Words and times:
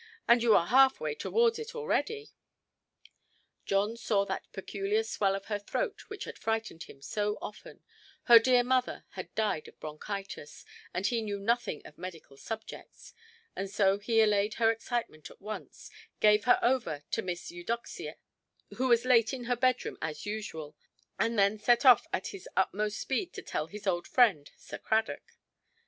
And 0.27 0.41
you 0.41 0.55
are 0.55 0.65
half 0.65 0.99
way 0.99 1.13
towards 1.13 1.59
it 1.59 1.75
already". 1.75 2.31
John 3.67 3.95
saw 3.95 4.25
that 4.25 4.51
peculiar 4.51 5.03
swell 5.03 5.35
of 5.35 5.45
her 5.45 5.59
throat 5.59 6.05
which 6.09 6.23
had 6.23 6.39
frightened 6.39 6.85
him 6.85 7.03
so 7.03 7.37
often—her 7.39 8.39
dear 8.39 8.63
mother 8.63 9.05
had 9.09 9.35
died 9.35 9.67
of 9.67 9.79
bronchitis, 9.79 10.65
and 10.91 11.05
he 11.05 11.21
knew 11.21 11.39
nothing 11.39 11.83
of 11.85 11.99
medical 11.99 12.35
subjects—and 12.35 13.69
so 13.69 13.99
he 13.99 14.21
allayed 14.21 14.55
her 14.55 14.71
excitement 14.71 15.29
at 15.29 15.39
once, 15.39 15.91
gave 16.19 16.45
her 16.45 16.57
over 16.63 17.03
to 17.11 17.21
Miss 17.21 17.51
Eudoxia, 17.51 18.15
who 18.77 18.87
was 18.87 19.05
late 19.05 19.35
in 19.35 19.43
her 19.43 19.55
bedroom 19.55 19.99
as 20.01 20.25
usual, 20.25 20.75
and 21.19 21.37
then 21.37 21.59
set 21.59 21.85
off 21.85 22.07
at 22.11 22.29
his 22.29 22.49
utmost 22.57 22.97
speed 22.99 23.33
to 23.33 23.43
tell 23.43 23.67
his 23.67 23.85
old 23.85 24.07
friend, 24.07 24.49
Sir 24.57 24.79
Cradock. 24.79 25.33